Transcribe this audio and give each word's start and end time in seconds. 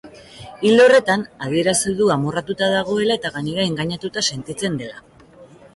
Ildo 0.69 0.85
horretan, 0.87 1.25
adierazi 1.47 1.93
du 2.01 2.07
amorratuta 2.15 2.71
dagoela 2.77 3.19
eta 3.21 3.35
gainera 3.37 3.69
engainatuta 3.73 4.27
sentitzen 4.31 4.83
dela. 4.85 5.03